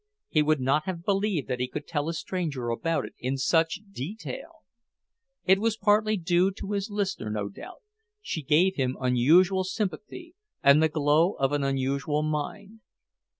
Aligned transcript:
He 0.29 0.41
would 0.41 0.59
not 0.59 0.85
have 0.85 1.05
believed 1.05 1.47
that 1.47 1.59
he 1.59 1.67
could 1.67 1.85
tell 1.85 2.09
a 2.09 2.13
stranger 2.15 2.69
about 2.69 3.05
it 3.05 3.13
in 3.19 3.37
such 3.37 3.81
detail. 3.91 4.63
It 5.45 5.59
was 5.59 5.77
partly 5.77 6.17
due 6.17 6.49
to 6.53 6.71
his 6.71 6.89
listener, 6.89 7.29
no 7.29 7.49
doubt; 7.49 7.83
she 8.19 8.41
gave 8.41 8.77
him 8.77 8.97
unusual 8.99 9.63
sympathy, 9.63 10.33
and 10.63 10.81
the 10.81 10.89
glow 10.89 11.33
of 11.33 11.51
an 11.51 11.63
unusual 11.63 12.23
mind. 12.23 12.79